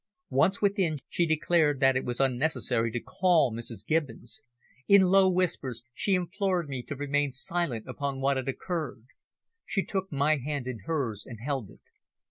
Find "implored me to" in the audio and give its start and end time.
6.15-6.95